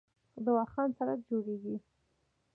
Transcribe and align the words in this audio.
د 0.43 0.45
واخان 0.55 0.89
سړک 0.97 1.19
جوړیږي 1.29 1.75